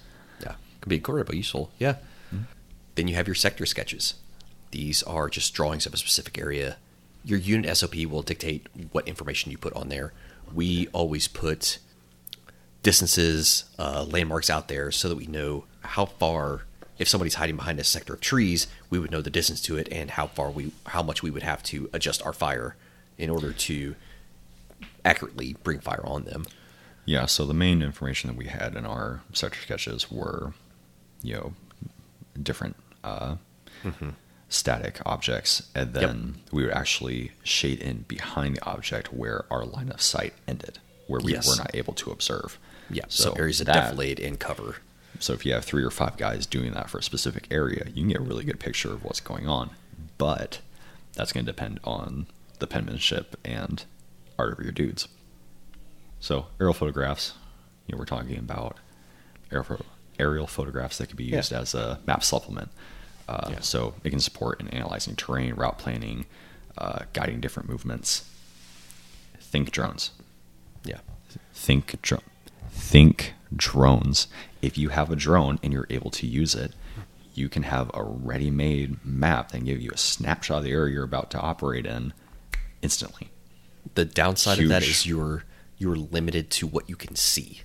Yeah, 0.43 0.55
could 0.81 0.89
be 0.89 0.97
incredibly 0.97 1.37
useful. 1.37 1.71
Yeah. 1.79 1.97
Then 2.95 3.07
you 3.07 3.15
have 3.15 3.29
your 3.29 3.35
sector 3.37 3.65
sketches. 3.67 4.15
These 4.73 5.03
are 5.05 5.29
just 5.29 5.55
drawings 5.55 5.87
of 5.87 5.95
a 5.95 5.97
specific 5.97 6.37
area. 6.39 6.79
Your 7.25 7.39
unit 7.39 7.77
SOP 7.77 7.95
will 8.07 8.23
dictate 8.23 8.67
what 8.91 9.07
information 9.07 9.53
you 9.53 9.59
put 9.59 9.73
on 9.75 9.89
there. 9.89 10.13
We 10.55 10.89
always 10.89 11.29
put 11.29 11.79
distances, 12.83 13.65
uh, 13.79 14.05
landmarks 14.05 14.49
out 14.51 14.69
there 14.69 14.91
so 14.91 15.09
that 15.09 15.17
we 15.17 15.27
know 15.27 15.65
how 15.81 16.07
far. 16.07 16.63
If 16.99 17.07
somebody's 17.07 17.35
hiding 17.35 17.55
behind 17.55 17.79
a 17.79 17.85
sector 17.85 18.15
of 18.15 18.21
trees, 18.21 18.67
we 18.91 18.99
would 18.99 19.13
know 19.13 19.21
the 19.21 19.31
distance 19.31 19.63
to 19.63 19.77
it 19.77 19.89
and 19.93 20.11
how 20.11 20.27
far 20.27 20.51
we, 20.51 20.73
how 20.87 21.01
much 21.01 21.23
we 21.23 21.31
would 21.31 21.45
have 21.45 21.63
to 21.65 21.89
adjust 21.93 22.27
our 22.27 22.33
fire 22.33 22.75
in 23.17 23.31
order 23.31 23.53
to 23.53 23.95
accurately 25.05 25.57
bring 25.63 25.79
fire 25.79 26.05
on 26.05 26.25
them. 26.25 26.45
Yeah. 27.05 27.27
So 27.27 27.47
the 27.47 27.55
main 27.55 27.83
information 27.83 28.29
that 28.29 28.37
we 28.37 28.47
had 28.47 28.75
in 28.75 28.85
our 28.85 29.23
sector 29.33 29.61
sketches 29.61 30.11
were, 30.11 30.55
you 31.23 31.35
know, 31.35 31.53
different 32.43 32.75
uh, 33.05 33.37
static 34.49 35.01
objects, 35.05 35.63
and 35.75 35.89
Mm-hmm. 35.93 36.01
Yep. 36.01 36.11
then 36.11 36.35
we 36.53 36.63
would 36.65 36.73
actually 36.73 37.33
shade 37.43 37.81
in 37.81 38.05
behind 38.09 38.57
the 38.57 38.65
object 38.65 39.13
where 39.13 39.45
our 39.51 39.65
line 39.65 39.91
of 39.91 40.01
sight 40.01 40.35
ended, 40.47 40.79
where 41.07 41.21
we 41.21 41.33
Yes. 41.33 41.49
were 41.49 41.57
not 41.57 41.75
able 41.75 41.93
to 41.95 42.11
observe. 42.11 42.59
Yeah, 42.91 43.05
so 43.09 43.33
areas 43.35 43.61
of 43.61 43.67
that- 43.67 43.95
defilade 43.95 44.19
in 44.19 44.37
cover. 44.39 44.77
So 45.21 45.33
if 45.33 45.45
you 45.45 45.53
have 45.53 45.65
three 45.65 45.83
or 45.85 45.91
five 45.91 46.17
guys 46.17 46.47
doing 46.47 46.73
that 46.73 46.89
for 46.89 46.99
a 46.99 47.03
specific 47.03 47.47
area, 47.51 47.85
you 47.89 48.03
can 48.03 48.09
get 48.09 48.19
a 48.21 48.23
really 48.23 48.45
good 48.45 48.61
picture 48.61 48.93
of 48.93 49.05
what's 49.05 49.21
going 49.21 49.49
on. 49.49 49.71
But 50.17 50.61
that's 51.15 51.33
going 51.33 51.45
to 51.45 51.53
depend 51.53 51.81
on 51.85 52.27
the 52.61 52.67
penmanship 52.67 53.37
and 53.45 53.85
art 54.39 54.53
of 54.59 54.61
your 54.65 54.73
dudes. 54.73 55.09
So 56.21 56.47
aerial 56.61 56.75
photographs, 56.75 57.35
you 57.87 57.93
know, 57.95 57.99
we're 57.99 58.05
talking 58.05 58.39
about 58.39 58.77
aerial, 59.53 59.85
aerial 60.19 60.47
photographs 60.47 60.99
that 60.99 61.09
could 61.09 61.17
be 61.17 61.25
Yeah. 61.25 61.37
used 61.37 61.53
as 61.53 61.75
a 61.75 62.01
map 62.07 62.23
supplement. 62.25 62.71
Uh, 63.29 63.49
Yeah. 63.51 63.61
So 63.61 63.95
it 64.03 64.11
can 64.11 64.21
support 64.21 64.61
in 64.61 64.69
analyzing 64.69 65.15
terrain, 65.15 65.55
route 65.55 65.79
planning, 65.79 66.27
uh, 66.79 67.01
guiding 67.13 67.41
different 67.41 67.69
movements. 67.69 68.25
Think 69.41 69.71
drones. 69.71 70.11
Yeah. 70.85 71.01
Think 71.53 72.01
drone. 72.03 72.23
think 72.71 73.35
drones. 73.55 74.29
If 74.63 74.79
you 74.79 74.89
have 74.91 75.11
a 75.11 75.17
drone 75.17 75.59
and 75.63 75.73
you're 75.73 75.87
able 75.91 76.11
to 76.13 76.27
use 76.27 76.55
it, 76.55 76.73
you 77.35 77.49
can 77.49 77.65
have 77.65 77.91
a 77.95 78.03
ready-made 78.03 79.05
map 79.05 79.53
that 79.53 79.65
give 79.65 79.81
you 79.81 79.91
a 79.93 79.97
snapshot 79.97 80.59
of 80.59 80.65
the 80.65 80.71
area 80.71 80.95
you're 80.95 81.05
about 81.05 81.31
to 81.33 81.41
operate 81.41 81.87
in 81.87 82.13
instantly. 82.83 83.31
The 83.95 84.05
downside 84.05 84.59
of 84.61 84.69
that 84.69 84.83
is 84.83 85.07
you're 85.07 85.45
you're 85.77 85.97
limited 85.97 86.51
to 86.51 86.67
what 86.67 86.89
you 86.89 86.97
can 86.97 87.15
see. 87.17 87.63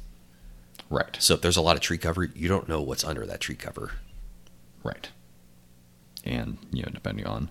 Right. 0.90 1.16
So 1.20 1.34
if 1.34 1.42
there's 1.42 1.58
a 1.58 1.62
lot 1.62 1.76
of 1.76 1.82
tree 1.82 1.98
cover, 1.98 2.24
you 2.24 2.48
don't 2.48 2.68
know 2.68 2.82
what's 2.82 3.04
under 3.04 3.26
that 3.26 3.40
tree 3.40 3.56
cover. 3.56 3.92
Right. 4.84 5.10
And, 6.24 6.58
you 6.72 6.84
know, 6.84 6.90
depending 6.94 7.26
on 7.26 7.50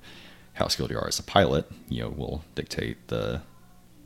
how 0.55 0.69
skilled 0.69 0.91
you 0.91 0.99
are 0.99 1.09
as 1.09 1.19
a 1.19 1.23
pilot, 1.23 1.71
you 1.88 2.02
know, 2.02 2.09
will 2.09 2.45
dictate 2.55 3.09
the 3.09 3.43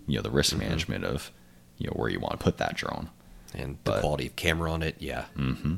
you 0.07 0.17
know, 0.17 0.23
the 0.23 0.31
risk 0.31 0.53
mm-hmm. 0.53 0.65
management 0.65 1.05
of, 1.05 1.31
you 1.79 1.87
know, 1.87 1.93
where 1.95 2.09
you 2.09 2.21
want 2.21 2.39
to 2.39 2.45
put 2.45 2.59
that 2.59 2.77
drone. 2.77 3.11
And 3.55 3.79
the 3.85 3.93
But- 3.93 4.01
quality 4.01 4.27
of 4.27 4.37
camera 4.37 4.71
on 4.71 4.83
it, 4.83 4.97
yeah. 4.99 5.27
Mm-hmm. 5.37 5.77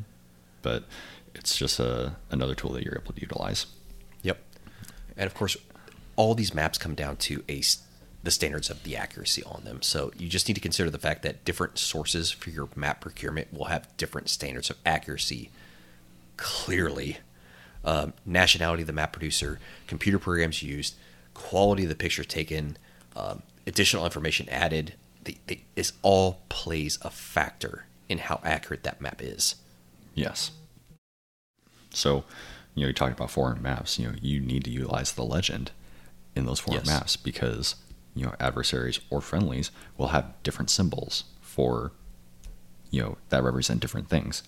But 0.63 0.85
it's 1.35 1.57
just 1.57 1.79
a 1.79 2.17
another 2.31 2.55
tool 2.55 2.73
that 2.73 2.85
you're 2.85 2.99
able 3.01 3.13
to 3.13 3.21
utilize. 3.21 3.67
Yep. 4.23 4.43
And 5.17 5.27
of 5.27 5.35
course, 5.35 5.57
all 6.17 6.35
these 6.35 6.53
maps 6.53 6.79
come 6.79 6.95
down 6.95 7.17
to 7.17 7.45
a 7.49 7.63
the 8.25 8.31
standards 8.33 8.69
of 8.69 8.83
the 8.83 8.97
accuracy 8.97 9.45
on 9.45 9.63
them. 9.65 9.81
So 9.81 10.13
you 10.19 10.29
just 10.29 10.49
need 10.49 10.55
to 10.55 10.61
consider 10.61 10.91
the 10.91 10.99
fact 10.99 11.23
that 11.23 11.45
different 11.45 11.79
sources 11.79 12.33
for 12.33 12.51
your 12.51 12.69
map 12.75 13.01
procurement 13.01 13.53
will 13.53 13.67
have 13.67 13.97
different 13.97 14.29
standards 14.29 14.71
of 14.71 14.77
accuracy. 14.85 15.51
Clearly, 16.37 17.19
um, 17.89 18.13
nationality 18.27 18.83
of 18.83 18.87
the 18.87 18.93
map 18.93 19.13
producer, 19.13 19.59
computer 19.87 20.19
programs 20.19 20.63
used, 20.63 20.95
quality 21.33 21.85
of 21.85 21.89
the 21.89 21.95
picture 21.95 22.23
taken, 22.23 22.77
um, 23.17 23.43
additional 23.67 24.05
information 24.05 24.47
added. 24.51 24.93
The, 25.25 25.39
the, 25.47 25.61
this 25.75 25.95
all 26.03 26.41
plays 26.51 26.99
a 27.01 27.09
factor 27.11 27.87
in 28.09 28.19
how 28.19 28.41
accurate 28.45 28.83
that 28.83 29.01
map 29.01 29.23
is. 29.23 29.55
Yes. 30.15 30.51
So, 31.91 32.25
you 32.75 32.83
know, 32.83 32.89
you 32.89 32.93
talked 32.93 33.15
about 33.17 33.31
foreign 33.31 33.63
maps. 33.63 33.99
You 33.99 34.09
know, 34.09 34.15
you 34.21 34.39
need 34.41 34.65
to 34.65 34.71
utilize 34.71 35.13
the 35.13 35.25
legend 35.25 35.71
in 36.37 36.45
those 36.45 36.61
foreign 36.61 36.81
Yes. 36.81 36.87
maps 36.87 37.17
because 37.17 37.75
you 38.15 38.27
know 38.27 38.35
adversaries 38.39 39.01
or 39.11 39.21
friendlies 39.21 39.71
will 39.97 40.09
have 40.09 40.35
different 40.43 40.71
symbols 40.71 41.25
for 41.41 41.93
you 42.91 43.03
know 43.03 43.17
that 43.31 43.43
represent 43.43 43.81
different 43.81 44.09
things. 44.11 44.43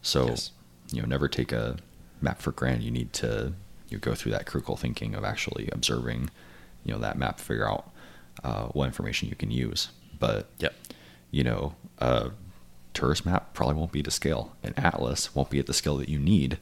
So, 0.00 0.28
Yes. 0.28 0.50
you 0.92 1.02
know, 1.02 1.08
never 1.08 1.28
take 1.28 1.52
a 1.52 1.76
map 2.22 2.40
for 2.40 2.52
granted. 2.52 2.82
You 2.84 2.90
need 2.90 3.12
to 3.14 3.52
you 3.88 3.98
go 3.98 4.14
through 4.14 4.32
that 4.32 4.46
critical 4.46 4.76
thinking 4.76 5.14
of 5.14 5.24
actually 5.24 5.68
observing, 5.72 6.30
you 6.84 6.92
know, 6.92 6.98
that 7.00 7.18
map, 7.18 7.40
figure 7.40 7.68
out 7.68 7.90
uh, 8.44 8.66
what 8.68 8.86
information 8.86 9.28
you 9.28 9.34
can 9.34 9.50
use. 9.50 9.88
But 10.18 10.48
Yep. 10.58 10.74
you 11.30 11.42
know, 11.44 11.74
a 11.98 12.30
tourist 12.94 13.26
map 13.26 13.52
probably 13.54 13.74
won't 13.74 13.92
be 13.92 14.02
to 14.02 14.10
scale. 14.10 14.54
An 14.62 14.74
atlas 14.76 15.34
won't 15.34 15.50
be 15.50 15.58
at 15.58 15.66
the 15.66 15.74
scale 15.74 15.96
that 15.96 16.08
you 16.08 16.18
need. 16.18 16.58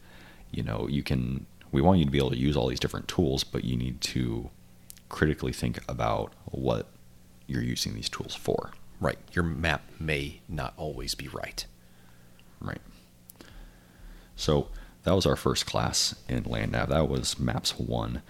You 0.50 0.62
know, 0.62 0.86
you 0.88 1.02
can. 1.02 1.46
We 1.70 1.82
want 1.82 1.98
you 1.98 2.06
to 2.06 2.10
be 2.10 2.16
able 2.18 2.30
to 2.30 2.38
use 2.38 2.56
all 2.56 2.66
these 2.68 2.80
different 2.80 3.08
tools, 3.08 3.44
but 3.44 3.62
you 3.64 3.76
need 3.76 4.00
to 4.00 4.48
critically 5.10 5.52
think 5.52 5.80
about 5.86 6.32
what 6.46 6.86
you're 7.46 7.62
using 7.62 7.94
these 7.94 8.08
tools 8.08 8.34
for. 8.34 8.70
Right. 9.00 9.18
Your 9.32 9.44
map 9.44 9.82
may 10.00 10.40
not 10.48 10.72
always 10.78 11.14
be 11.14 11.28
right. 11.28 11.66
Right. 12.60 12.80
So 14.34 14.68
that 15.08 15.14
was 15.14 15.24
our 15.24 15.36
first 15.36 15.64
class 15.64 16.14
in 16.28 16.44
land 16.44 16.72
nav. 16.72 16.90
That 16.90 17.08
was 17.08 17.38
maps 17.38 17.78
one. 17.78 18.20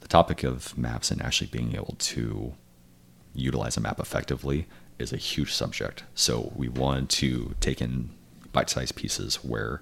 The 0.00 0.08
topic 0.08 0.44
of 0.44 0.76
maps 0.76 1.10
and 1.10 1.22
actually 1.22 1.46
being 1.46 1.74
able 1.74 1.96
to 1.98 2.52
utilize 3.34 3.78
a 3.78 3.80
map 3.80 3.98
effectively 3.98 4.66
is 4.98 5.12
a 5.12 5.16
huge 5.16 5.54
subject. 5.54 6.04
So 6.14 6.52
we 6.54 6.68
wanted 6.68 7.08
to 7.08 7.54
take 7.60 7.80
in 7.80 8.10
bite-sized 8.52 8.96
pieces 8.96 9.36
where 9.36 9.80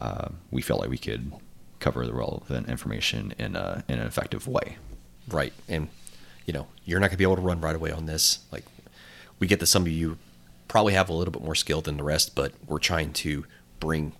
uh, 0.00 0.30
we 0.50 0.60
felt 0.60 0.80
like 0.80 0.90
we 0.90 0.98
could 0.98 1.32
cover 1.78 2.04
the 2.04 2.14
relevant 2.14 2.68
information 2.68 3.34
in, 3.38 3.54
a, 3.54 3.84
in 3.88 4.00
an 4.00 4.06
effective 4.08 4.48
way. 4.48 4.76
Right. 5.28 5.52
And, 5.68 5.88
you 6.46 6.52
know, 6.52 6.66
you're 6.84 6.98
not 6.98 7.10
going 7.10 7.16
to 7.16 7.18
be 7.18 7.24
able 7.24 7.36
to 7.36 7.42
run 7.42 7.60
right 7.60 7.76
away 7.76 7.92
on 7.92 8.06
this. 8.06 8.40
Like, 8.50 8.64
we 9.38 9.46
get 9.46 9.60
that 9.60 9.66
some 9.66 9.82
of 9.82 9.88
you 9.88 10.18
probably 10.66 10.94
have 10.94 11.08
a 11.08 11.12
little 11.12 11.30
bit 11.32 11.42
more 11.42 11.54
skill 11.54 11.80
than 11.80 11.96
the 11.96 12.02
rest, 12.02 12.34
but 12.34 12.52
we're 12.66 12.80
trying 12.80 13.12
to 13.12 13.44
bring 13.78 14.14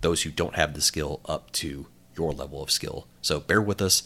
those 0.00 0.22
who 0.22 0.30
don't 0.30 0.54
have 0.56 0.74
the 0.74 0.80
skill 0.80 1.20
up 1.26 1.50
to 1.52 1.86
your 2.16 2.32
level 2.32 2.62
of 2.62 2.70
skill. 2.70 3.06
So 3.22 3.40
bear 3.40 3.60
with 3.60 3.80
us. 3.80 4.02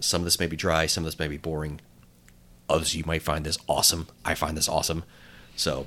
Some 0.00 0.20
of 0.22 0.24
this 0.24 0.38
may 0.38 0.46
be 0.46 0.56
dry, 0.56 0.86
some 0.86 1.04
of 1.04 1.06
this 1.06 1.18
may 1.18 1.28
be 1.28 1.36
boring. 1.36 1.80
Others 2.68 2.94
you 2.94 3.04
might 3.06 3.22
find 3.22 3.44
this 3.44 3.58
awesome. 3.66 4.08
I 4.24 4.34
find 4.34 4.56
this 4.56 4.68
awesome. 4.68 5.04
So 5.56 5.86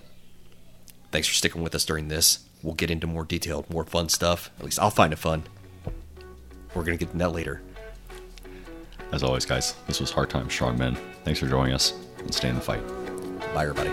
thanks 1.12 1.28
for 1.28 1.34
sticking 1.34 1.62
with 1.62 1.76
us 1.76 1.86
during 1.86 2.08
this. 2.08 2.40
We'll 2.64 2.74
get 2.74 2.92
into 2.92 3.08
more 3.08 3.24
detailed, 3.24 3.70
more 3.70 3.84
fun 3.84 4.10
stuff. 4.10 4.52
At 4.60 4.66
least 4.66 4.80
I'll 4.80 4.90
find 4.90 5.14
it 5.14 5.20
fun. 5.20 5.44
We're 6.74 6.84
going 6.84 6.98
to 6.98 7.06
get 7.06 7.14
into 7.14 7.20
that 7.26 7.32
later. 7.32 7.62
As 9.12 9.24
always, 9.24 9.46
guys, 9.46 9.76
this 9.88 10.00
was 10.00 10.10
Hard 10.12 10.30
Time 10.30 10.50
Strong 10.50 10.78
Men. 10.78 10.98
Thanks 11.26 11.40
for 11.40 11.48
joining 11.48 11.74
us 11.74 11.94
and 12.20 12.34
stay 12.34 12.50
in 12.50 12.56
the 12.56 12.62
fight. 12.62 12.82
Bye, 13.54 13.68
everybody. 13.68 13.92